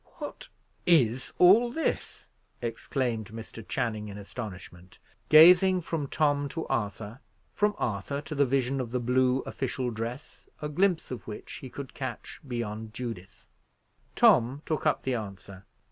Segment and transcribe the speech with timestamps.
[0.17, 0.49] "What
[0.87, 3.63] is all this?" exclaimed Mr.
[3.67, 4.97] Channing in astonishment,
[5.29, 7.19] gazing from Tom to Arthur,
[7.53, 11.69] from Arthur to the vision of the blue official dress, a glimpse of which he
[11.69, 13.47] could catch beyond Judith.
[14.15, 15.65] Tom took up the answer.